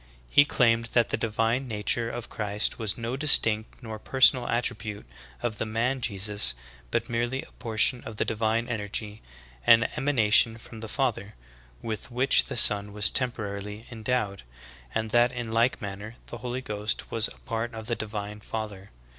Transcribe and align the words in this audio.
He 0.31 0.45
claimed 0.45 0.85
that 0.95 1.09
the 1.09 1.15
divine 1.15 1.67
nature 1.67 2.09
of 2.09 2.27
Christ 2.27 2.79
was 2.79 2.97
no 2.97 3.15
distinct 3.15 3.83
nor 3.83 3.99
personal 3.99 4.47
attribute 4.49 5.05
of 5.43 5.59
the 5.59 5.65
man 5.67 6.01
Jesus, 6.01 6.55
but 6.89 7.07
mere 7.07 7.27
ly 7.27 7.43
a 7.47 7.51
portion 7.59 8.03
of 8.03 8.17
the 8.17 8.25
divine 8.25 8.67
energy, 8.67 9.21
an 9.67 9.87
emanation 9.95 10.57
from 10.57 10.79
the 10.79 10.87
Father, 10.89 11.35
with 11.83 12.09
which 12.09 12.45
the 12.45 12.57
Son 12.57 12.93
was 12.93 13.11
temporarily 13.11 13.85
endowed; 13.91 14.41
and 14.95 15.11
that 15.11 15.31
in 15.31 15.51
like 15.51 15.79
manner 15.83 16.15
the 16.25 16.39
Holy 16.39 16.61
Ghost 16.61 17.11
was 17.11 17.27
a 17.27 17.31
part 17.45 17.75
of 17.75 17.85
the 17.85 17.93
divine 17.95 18.39
Father. 18.39 18.89